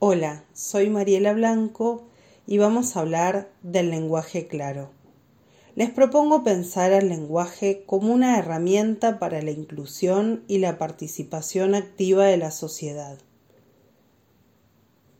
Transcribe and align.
Hola, 0.00 0.44
soy 0.52 0.90
Mariela 0.90 1.32
Blanco 1.32 2.04
y 2.46 2.58
vamos 2.58 2.94
a 2.94 3.00
hablar 3.00 3.50
del 3.64 3.90
lenguaje 3.90 4.46
claro. 4.46 4.90
Les 5.74 5.90
propongo 5.90 6.44
pensar 6.44 6.92
al 6.92 7.08
lenguaje 7.08 7.82
como 7.84 8.14
una 8.14 8.38
herramienta 8.38 9.18
para 9.18 9.42
la 9.42 9.50
inclusión 9.50 10.44
y 10.46 10.58
la 10.58 10.78
participación 10.78 11.74
activa 11.74 12.26
de 12.26 12.36
la 12.36 12.52
sociedad. 12.52 13.18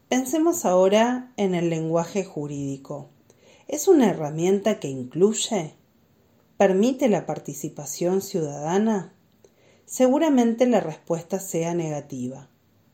Pensemos 0.09 0.64
ahora 0.64 1.33
en 1.37 1.57
el 1.57 1.71
lenguaje 1.71 2.23
jurídico. 2.23 3.09
¿Es 3.67 3.89
una 3.89 4.09
herramienta 4.09 4.79
que 4.79 4.87
incluye? 4.87 5.75
¿Permite 6.57 7.09
la 7.09 7.27
participación 7.27 8.23
ciudadana? 8.23 9.13
Seguramente 9.87 10.69
la 10.69 10.79
respuesta 10.79 11.41
sea 11.41 11.75
negativa. 11.75 12.49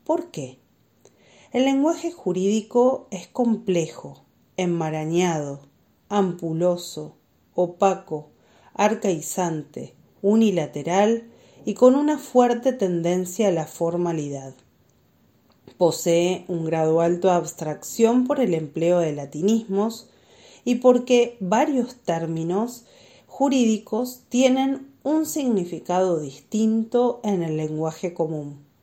¿Por 0.05 0.31
qué? 0.31 0.64
El 1.55 1.67
lenguaje 1.67 2.11
jurídico 2.11 3.07
es 3.13 3.29
complejo, 3.29 4.25
enmarañado, 4.57 5.61
ampuloso, 6.09 7.15
opaco, 7.55 8.31
arcaizante, 8.75 9.95
unilateral 10.21 11.31
y 11.65 11.75
con 11.75 11.95
una 11.95 12.19
fuerte 12.19 12.73
tendencia 12.73 13.47
a 13.47 13.53
la 13.53 13.67
formalidad. 13.67 14.53
Posee 15.79 16.45
un 16.49 16.65
grado 16.65 17.01
alto 17.01 17.29
de 17.29 17.35
abstracción 17.35 18.27
por 18.27 18.41
el 18.41 18.53
empleo 18.53 18.99
de 18.99 19.13
latinismos 19.13 20.09
y 20.65 20.75
porque 20.75 21.37
varios 21.39 21.95
términos 21.95 22.85
jurídicos 23.29 24.23
tienen 24.29 24.93
un 25.05 25.25
significado 25.25 26.19
distinto 26.19 27.21
en 27.23 27.45
el 27.45 27.57
lenguaje 27.57 28.13
común. 28.13 28.74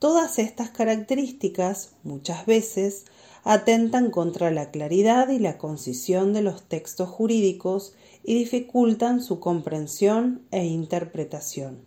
Todas 0.00 0.38
estas 0.38 0.70
características, 0.70 1.90
muchas 2.04 2.46
veces, 2.46 3.04
atentan 3.44 4.10
contra 4.10 4.50
la 4.50 4.70
claridad 4.70 5.28
y 5.28 5.38
la 5.38 5.58
concisión 5.58 6.32
de 6.32 6.40
los 6.40 6.62
textos 6.62 7.10
jurídicos 7.10 7.92
y 8.24 8.32
dificultan 8.32 9.22
su 9.22 9.40
comprensión 9.40 10.40
e 10.52 10.64
interpretación. 10.64 11.84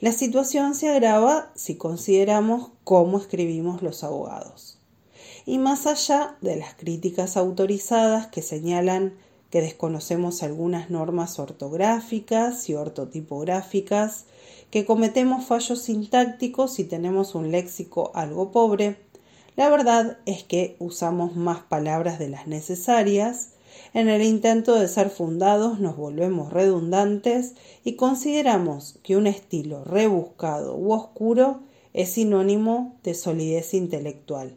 La 0.00 0.12
situación 0.12 0.74
se 0.74 0.90
agrava 0.90 1.50
si 1.54 1.76
consideramos 1.76 2.72
cómo 2.84 3.16
escribimos 3.16 3.80
los 3.80 4.04
abogados. 4.04 4.78
Y 5.46 5.56
más 5.56 5.86
allá 5.86 6.36
de 6.42 6.56
las 6.56 6.74
críticas 6.74 7.38
autorizadas 7.38 8.26
que 8.26 8.42
señalan 8.42 9.14
que 9.48 9.62
desconocemos 9.62 10.42
algunas 10.42 10.90
normas 10.90 11.38
ortográficas 11.38 12.68
y 12.68 12.74
ortotipográficas, 12.74 14.26
que 14.70 14.84
cometemos 14.84 15.44
fallos 15.44 15.82
sintácticos 15.82 16.78
y 16.78 16.84
tenemos 16.84 17.34
un 17.34 17.50
léxico 17.50 18.10
algo 18.14 18.50
pobre. 18.50 18.96
La 19.56 19.68
verdad 19.68 20.18
es 20.26 20.42
que 20.44 20.76
usamos 20.78 21.36
más 21.36 21.60
palabras 21.62 22.18
de 22.18 22.28
las 22.28 22.46
necesarias. 22.46 23.50
En 23.92 24.08
el 24.08 24.22
intento 24.22 24.74
de 24.74 24.88
ser 24.88 25.10
fundados 25.10 25.80
nos 25.80 25.96
volvemos 25.96 26.52
redundantes 26.52 27.54
y 27.84 27.94
consideramos 27.94 28.98
que 29.02 29.16
un 29.16 29.26
estilo 29.26 29.84
rebuscado 29.84 30.76
u 30.76 30.92
oscuro 30.92 31.60
es 31.92 32.10
sinónimo 32.10 32.96
de 33.04 33.14
solidez 33.14 33.74
intelectual. 33.74 34.56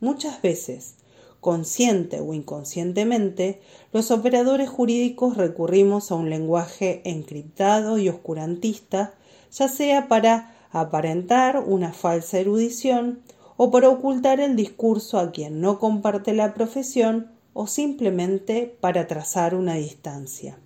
Muchas 0.00 0.40
veces 0.42 0.94
consciente 1.40 2.20
o 2.20 2.34
inconscientemente, 2.34 3.60
los 3.92 4.10
operadores 4.10 4.68
jurídicos 4.68 5.36
recurrimos 5.36 6.10
a 6.10 6.14
un 6.14 6.30
lenguaje 6.30 7.00
encriptado 7.04 7.98
y 7.98 8.08
oscurantista, 8.08 9.14
ya 9.50 9.68
sea 9.68 10.08
para 10.08 10.54
aparentar 10.70 11.62
una 11.66 11.92
falsa 11.92 12.38
erudición 12.38 13.22
o 13.56 13.70
para 13.70 13.88
ocultar 13.88 14.40
el 14.40 14.56
discurso 14.56 15.18
a 15.18 15.32
quien 15.32 15.60
no 15.60 15.78
comparte 15.78 16.32
la 16.32 16.54
profesión 16.54 17.30
o 17.52 17.66
simplemente 17.66 18.76
para 18.80 19.06
trazar 19.06 19.54
una 19.54 19.74
distancia. 19.74 20.58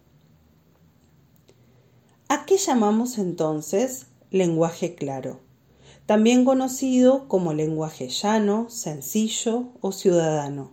¿A 2.29 2.47
qué 2.47 2.57
llamamos 2.57 3.19
entonces 3.19 4.07
lenguaje 4.31 4.95
claro? 4.95 5.41
también 6.07 6.45
conocido 6.45 7.29
como 7.29 7.53
lenguaje 7.55 8.09
llano, 8.09 8.69
sencillo 8.69 9.73
o 9.81 9.93
ciudadano. 9.93 10.73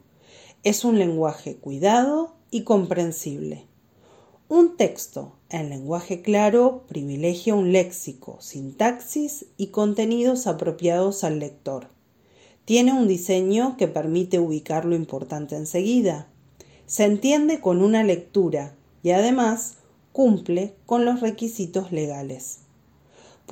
Es 0.63 0.83
un 0.83 0.99
lenguaje 0.99 1.55
cuidado 1.55 2.35
y 2.51 2.63
comprensible. 2.63 3.70
Un 4.53 4.75
texto 4.75 5.31
en 5.47 5.69
lenguaje 5.69 6.21
claro 6.21 6.83
privilegia 6.89 7.55
un 7.55 7.71
léxico, 7.71 8.35
sintaxis 8.41 9.45
y 9.55 9.67
contenidos 9.67 10.45
apropiados 10.45 11.23
al 11.23 11.39
lector. 11.39 11.87
Tiene 12.65 12.91
un 12.91 13.07
diseño 13.07 13.77
que 13.77 13.87
permite 13.87 14.39
ubicar 14.39 14.83
lo 14.83 14.97
importante 14.97 15.55
enseguida. 15.55 16.27
Se 16.85 17.05
entiende 17.05 17.61
con 17.61 17.81
una 17.81 18.03
lectura 18.03 18.75
y 19.03 19.11
además 19.11 19.75
cumple 20.11 20.75
con 20.85 21.05
los 21.05 21.21
requisitos 21.21 21.93
legales 21.93 22.59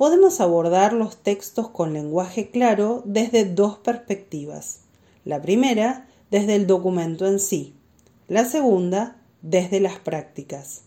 podemos 0.00 0.40
abordar 0.40 0.94
los 0.94 1.18
textos 1.18 1.68
con 1.68 1.92
lenguaje 1.92 2.48
claro 2.48 3.02
desde 3.04 3.44
dos 3.44 3.76
perspectivas. 3.76 4.80
La 5.26 5.42
primera, 5.42 6.08
desde 6.30 6.56
el 6.56 6.66
documento 6.66 7.26
en 7.26 7.38
sí. 7.38 7.74
La 8.26 8.46
segunda, 8.46 9.18
desde 9.42 9.78
las 9.78 9.98
prácticas. 9.98 10.84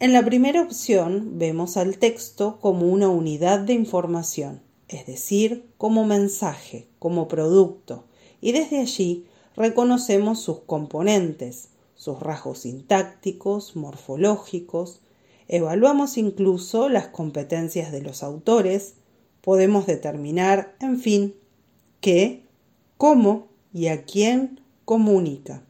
En 0.00 0.12
la 0.12 0.24
primera 0.24 0.62
opción 0.62 1.38
vemos 1.38 1.76
al 1.76 1.98
texto 1.98 2.58
como 2.60 2.86
una 2.86 3.08
unidad 3.08 3.60
de 3.60 3.74
información, 3.74 4.60
es 4.88 5.06
decir, 5.06 5.66
como 5.78 6.04
mensaje, 6.04 6.88
como 6.98 7.28
producto, 7.28 8.04
y 8.40 8.52
desde 8.52 8.80
allí 8.80 9.26
reconocemos 9.56 10.40
sus 10.40 10.60
componentes, 10.60 11.68
sus 11.94 12.20
rasgos 12.20 12.60
sintácticos, 12.60 13.76
morfológicos, 13.76 15.00
Evaluamos 15.48 16.16
incluso 16.16 16.88
las 16.88 17.08
competencias 17.08 17.92
de 17.92 18.00
los 18.00 18.22
autores, 18.22 18.94
podemos 19.42 19.86
determinar, 19.86 20.74
en 20.80 20.98
fin, 20.98 21.34
qué, 22.00 22.44
cómo 22.96 23.48
y 23.72 23.88
a 23.88 24.04
quién 24.04 24.60
comunica. 24.84 25.62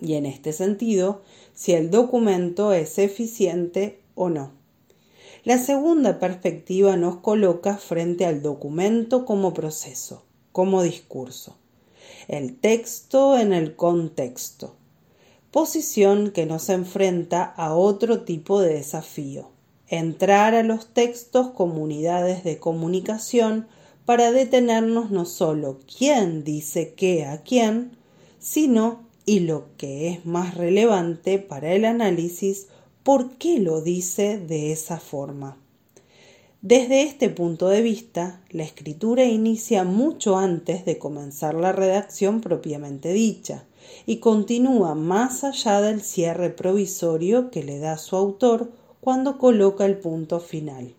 Y 0.00 0.14
en 0.14 0.26
este 0.26 0.52
sentido, 0.52 1.22
si 1.54 1.72
el 1.72 1.90
documento 1.90 2.72
es 2.72 2.98
eficiente 2.98 4.00
o 4.14 4.28
no. 4.30 4.52
La 5.44 5.58
segunda 5.58 6.18
perspectiva 6.18 6.96
nos 6.96 7.16
coloca 7.16 7.76
frente 7.76 8.26
al 8.26 8.42
documento 8.42 9.24
como 9.24 9.54
proceso, 9.54 10.24
como 10.52 10.82
discurso. 10.82 11.56
El 12.28 12.56
texto 12.56 13.38
en 13.38 13.52
el 13.52 13.76
contexto 13.76 14.74
posición 15.50 16.30
que 16.30 16.46
nos 16.46 16.68
enfrenta 16.68 17.42
a 17.42 17.74
otro 17.74 18.22
tipo 18.22 18.60
de 18.60 18.74
desafío, 18.74 19.50
entrar 19.88 20.54
a 20.54 20.62
los 20.62 20.86
textos 20.94 21.50
como 21.50 21.82
unidades 21.82 22.44
de 22.44 22.58
comunicación 22.58 23.66
para 24.04 24.30
detenernos 24.30 25.10
no 25.10 25.24
solo 25.24 25.80
quién 25.98 26.44
dice 26.44 26.94
qué 26.94 27.26
a 27.26 27.42
quién, 27.42 27.96
sino, 28.38 29.08
y 29.30 29.38
lo 29.38 29.76
que 29.76 30.08
es 30.08 30.26
más 30.26 30.56
relevante 30.56 31.38
para 31.38 31.72
el 31.72 31.84
análisis, 31.84 32.66
por 33.04 33.36
qué 33.36 33.60
lo 33.60 33.80
dice 33.80 34.38
de 34.38 34.72
esa 34.72 34.98
forma. 34.98 35.56
Desde 36.62 37.02
este 37.02 37.28
punto 37.30 37.68
de 37.68 37.80
vista, 37.80 38.42
la 38.50 38.64
escritura 38.64 39.22
inicia 39.22 39.84
mucho 39.84 40.36
antes 40.36 40.84
de 40.84 40.98
comenzar 40.98 41.54
la 41.54 41.70
redacción 41.70 42.40
propiamente 42.40 43.12
dicha, 43.12 43.66
y 44.04 44.16
continúa 44.16 44.96
más 44.96 45.44
allá 45.44 45.80
del 45.80 46.00
cierre 46.00 46.50
provisorio 46.50 47.52
que 47.52 47.62
le 47.62 47.78
da 47.78 47.98
su 47.98 48.16
autor 48.16 48.72
cuando 49.00 49.38
coloca 49.38 49.86
el 49.86 49.98
punto 49.98 50.40
final. 50.40 50.92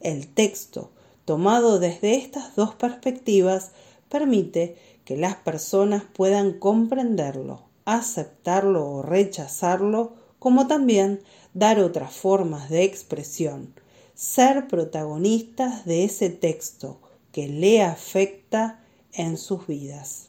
El 0.00 0.28
texto, 0.28 0.90
tomado 1.24 1.78
desde 1.78 2.16
estas 2.16 2.54
dos 2.54 2.74
perspectivas, 2.74 3.70
permite 4.10 4.76
que 5.04 5.16
las 5.16 5.36
personas 5.36 6.04
puedan 6.12 6.58
comprenderlo, 6.58 7.62
aceptarlo 7.84 8.88
o 8.88 9.02
rechazarlo, 9.02 10.14
como 10.38 10.66
también 10.66 11.22
dar 11.54 11.78
otras 11.78 12.12
formas 12.12 12.70
de 12.70 12.84
expresión, 12.84 13.74
ser 14.14 14.68
protagonistas 14.68 15.84
de 15.84 16.04
ese 16.04 16.30
texto 16.30 16.98
que 17.32 17.48
le 17.48 17.82
afecta 17.82 18.80
en 19.12 19.36
sus 19.36 19.66
vidas. 19.66 20.28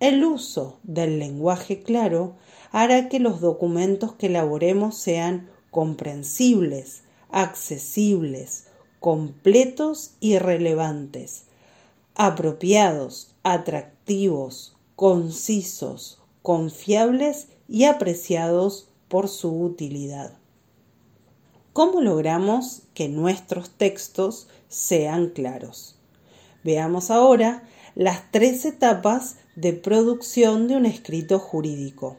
El 0.00 0.24
uso 0.24 0.78
del 0.82 1.18
lenguaje 1.18 1.82
claro 1.82 2.36
hará 2.72 3.08
que 3.08 3.20
los 3.20 3.40
documentos 3.40 4.14
que 4.14 4.26
elaboremos 4.26 4.96
sean 4.96 5.50
comprensibles, 5.70 7.02
accesibles, 7.30 8.64
completos 8.98 10.12
y 10.20 10.38
relevantes, 10.38 11.44
apropiados, 12.14 13.34
atractivos, 13.42 14.76
concisos, 14.96 16.19
confiables 16.42 17.48
y 17.68 17.84
apreciados 17.84 18.88
por 19.08 19.28
su 19.28 19.62
utilidad. 19.62 20.32
¿Cómo 21.72 22.00
logramos 22.00 22.82
que 22.94 23.08
nuestros 23.08 23.70
textos 23.70 24.48
sean 24.68 25.28
claros? 25.28 25.96
Veamos 26.64 27.10
ahora 27.10 27.62
las 27.94 28.30
tres 28.30 28.64
etapas 28.64 29.36
de 29.56 29.72
producción 29.72 30.68
de 30.68 30.76
un 30.76 30.86
escrito 30.86 31.38
jurídico. 31.38 32.16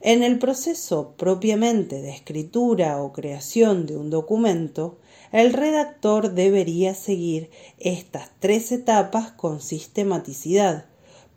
En 0.00 0.22
el 0.22 0.38
proceso 0.38 1.14
propiamente 1.16 2.02
de 2.02 2.10
escritura 2.10 3.02
o 3.02 3.12
creación 3.12 3.86
de 3.86 3.96
un 3.96 4.10
documento, 4.10 4.98
el 5.32 5.52
redactor 5.52 6.32
debería 6.32 6.94
seguir 6.94 7.50
estas 7.78 8.30
tres 8.40 8.72
etapas 8.72 9.32
con 9.32 9.60
sistematicidad 9.60 10.86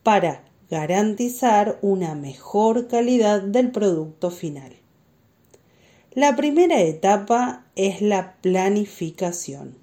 para 0.03 0.43
garantizar 0.69 1.79
una 1.81 2.15
mejor 2.15 2.87
calidad 2.87 3.41
del 3.41 3.71
producto 3.71 4.29
final. 4.31 4.73
La 6.13 6.35
primera 6.35 6.81
etapa 6.81 7.65
es 7.75 8.01
la 8.01 8.35
planificación. 8.41 9.77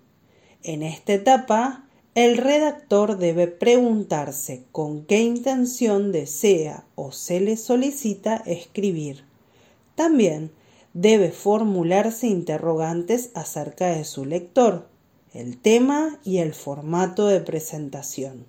En 0.62 0.82
esta 0.82 1.14
etapa, 1.14 1.86
el 2.14 2.38
redactor 2.38 3.18
debe 3.18 3.46
preguntarse 3.46 4.64
con 4.72 5.04
qué 5.04 5.20
intención 5.20 6.12
desea 6.12 6.84
o 6.94 7.12
se 7.12 7.40
le 7.40 7.56
solicita 7.56 8.36
escribir. 8.46 9.24
También 9.94 10.50
debe 10.94 11.30
formularse 11.30 12.26
interrogantes 12.26 13.30
acerca 13.34 13.88
de 13.88 14.04
su 14.04 14.24
lector, 14.24 14.88
el 15.34 15.58
tema 15.58 16.18
y 16.24 16.38
el 16.38 16.54
formato 16.54 17.26
de 17.26 17.40
presentación. 17.40 18.46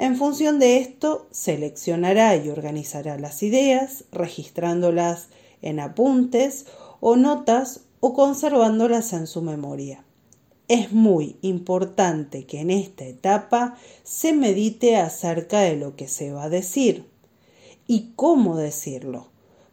En 0.00 0.16
función 0.16 0.58
de 0.58 0.78
esto, 0.78 1.28
seleccionará 1.30 2.34
y 2.34 2.48
organizará 2.48 3.18
las 3.18 3.42
ideas, 3.42 4.04
registrándolas 4.10 5.28
en 5.60 5.78
apuntes 5.78 6.64
o 7.00 7.16
notas 7.16 7.82
o 8.00 8.14
conservándolas 8.14 9.12
en 9.12 9.26
su 9.26 9.42
memoria. 9.42 10.02
Es 10.68 10.90
muy 10.90 11.36
importante 11.42 12.46
que 12.46 12.60
en 12.60 12.70
esta 12.70 13.04
etapa 13.04 13.76
se 14.02 14.32
medite 14.32 14.96
acerca 14.96 15.60
de 15.60 15.76
lo 15.76 15.96
que 15.96 16.08
se 16.08 16.32
va 16.32 16.44
a 16.44 16.48
decir 16.48 17.04
y 17.86 18.12
cómo 18.16 18.56
decirlo, 18.56 19.26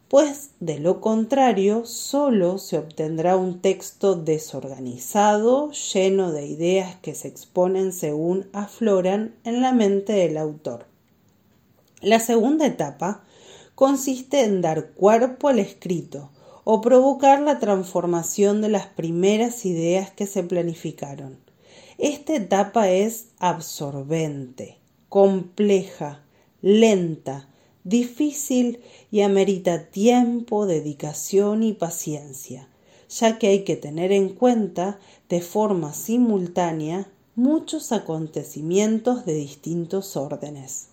pues 0.08 0.50
de 0.58 0.78
lo 0.78 1.00
contrario 1.00 1.84
solo 1.84 2.58
se 2.58 2.78
obtendrá 2.78 3.36
un 3.36 3.60
texto 3.60 4.14
desorganizado, 4.14 5.70
lleno 5.70 6.32
de 6.32 6.46
ideas 6.46 6.96
que 6.96 7.14
se 7.14 7.28
exponen 7.28 7.92
según 7.92 8.48
afloran 8.52 9.34
en 9.44 9.60
la 9.60 9.72
mente 9.72 10.14
del 10.14 10.38
autor. 10.38 10.86
La 12.00 12.20
segunda 12.20 12.66
etapa 12.66 13.24
consiste 13.74 14.44
en 14.44 14.62
dar 14.62 14.90
cuerpo 14.90 15.48
al 15.48 15.58
escrito, 15.58 16.30
o 16.70 16.82
provocar 16.82 17.40
la 17.40 17.58
transformación 17.60 18.60
de 18.60 18.68
las 18.68 18.88
primeras 18.88 19.64
ideas 19.64 20.10
que 20.10 20.26
se 20.26 20.42
planificaron. 20.42 21.38
Esta 21.96 22.34
etapa 22.36 22.90
es 22.90 23.28
absorbente, 23.38 24.76
compleja, 25.08 26.20
lenta, 26.60 27.48
difícil 27.84 28.80
y 29.10 29.22
amerita 29.22 29.84
tiempo, 29.84 30.66
dedicación 30.66 31.62
y 31.62 31.72
paciencia, 31.72 32.68
ya 33.08 33.38
que 33.38 33.48
hay 33.48 33.64
que 33.64 33.76
tener 33.76 34.12
en 34.12 34.30
cuenta 34.30 34.98
de 35.28 35.40
forma 35.40 35.92
simultánea 35.94 37.08
muchos 37.34 37.92
acontecimientos 37.92 39.24
de 39.24 39.34
distintos 39.34 40.16
órdenes. 40.16 40.88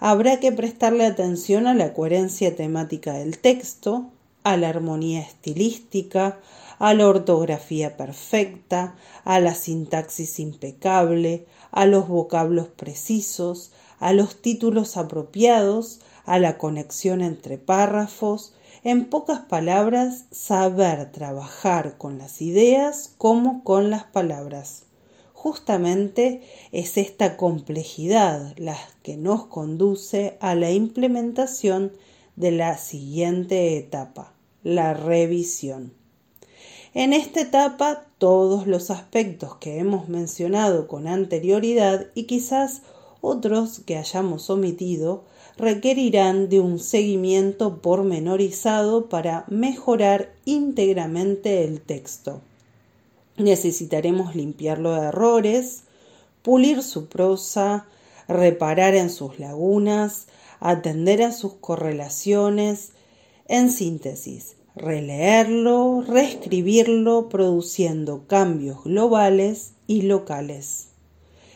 Habrá 0.00 0.40
que 0.40 0.50
prestarle 0.50 1.06
atención 1.06 1.66
a 1.66 1.74
la 1.74 1.92
coherencia 1.92 2.56
temática 2.56 3.12
del 3.12 3.38
texto, 3.38 4.10
a 4.42 4.56
la 4.56 4.68
armonía 4.68 5.20
estilística, 5.20 6.40
a 6.78 6.94
la 6.94 7.08
ortografía 7.08 7.96
perfecta, 7.96 8.96
a 9.24 9.40
la 9.40 9.54
sintaxis 9.54 10.40
impecable, 10.40 11.46
a 11.70 11.86
los 11.86 12.08
vocablos 12.08 12.68
precisos, 12.68 13.72
a 13.98 14.12
los 14.12 14.36
títulos 14.42 14.96
apropiados, 14.96 16.00
a 16.24 16.38
la 16.38 16.58
conexión 16.58 17.20
entre 17.20 17.58
párrafos, 17.58 18.54
en 18.82 19.06
pocas 19.06 19.40
palabras, 19.40 20.24
saber 20.30 21.10
trabajar 21.12 21.96
con 21.96 22.18
las 22.18 22.42
ideas 22.42 23.14
como 23.18 23.64
con 23.64 23.90
las 23.90 24.04
palabras. 24.04 24.84
Justamente 25.32 26.42
es 26.72 26.96
esta 26.96 27.36
complejidad 27.36 28.54
la 28.56 28.76
que 29.02 29.16
nos 29.16 29.46
conduce 29.46 30.36
a 30.40 30.54
la 30.54 30.70
implementación 30.70 31.92
de 32.36 32.50
la 32.50 32.78
siguiente 32.78 33.76
etapa, 33.76 34.32
la 34.62 34.94
revisión. 34.94 35.92
En 36.94 37.12
esta 37.12 37.40
etapa 37.40 38.06
todos 38.18 38.66
los 38.66 38.90
aspectos 38.90 39.56
que 39.56 39.78
hemos 39.78 40.08
mencionado 40.08 40.86
con 40.86 41.08
anterioridad 41.08 42.06
y 42.14 42.24
quizás 42.24 42.82
otros 43.20 43.80
que 43.80 43.96
hayamos 43.96 44.48
omitido 44.48 45.24
requerirán 45.56 46.48
de 46.48 46.60
un 46.60 46.78
seguimiento 46.78 47.78
pormenorizado 47.78 49.08
para 49.08 49.44
mejorar 49.48 50.32
íntegramente 50.44 51.64
el 51.64 51.80
texto. 51.80 52.40
Necesitaremos 53.36 54.34
limpiarlo 54.34 54.94
de 54.94 55.08
errores, 55.08 55.82
pulir 56.42 56.82
su 56.82 57.06
prosa, 57.06 57.86
reparar 58.28 58.94
en 58.94 59.10
sus 59.10 59.38
lagunas, 59.38 60.26
atender 60.60 61.22
a 61.22 61.32
sus 61.32 61.54
correlaciones, 61.54 62.92
en 63.46 63.70
síntesis, 63.70 64.56
releerlo, 64.74 66.02
reescribirlo, 66.06 67.28
produciendo 67.28 68.26
cambios 68.26 68.84
globales 68.84 69.72
y 69.86 70.02
locales. 70.02 70.88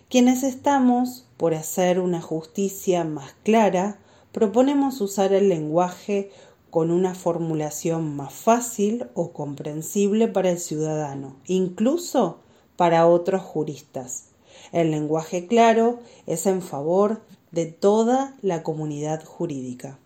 Quienes 0.09 0.43
estamos 0.43 1.28
por 1.39 1.55
hacer 1.55 2.01
una 2.01 2.21
justicia 2.21 3.05
más 3.05 3.35
clara, 3.45 3.99
proponemos 4.33 5.01
usar 5.01 5.33
el 5.33 5.49
lenguaje 5.49 6.31
con 6.69 6.91
una 6.91 7.15
formulación 7.15 8.15
más 8.15 8.35
fácil 8.35 9.07
o 9.15 9.33
comprensible 9.33 10.29
para 10.29 10.51
el 10.51 10.59
ciudadano, 10.59 11.37
incluso 11.47 12.41
para 12.77 13.07
otros 13.07 13.41
juristas. 13.41 14.27
El 14.73 14.91
lenguaje 14.91 15.47
claro 15.47 16.01
es 16.27 16.47
en 16.47 16.61
favor 16.61 17.23
de 17.53 17.67
toda 17.67 18.37
la 18.43 18.63
comunidad 18.63 19.25
jurídica. 19.25 19.99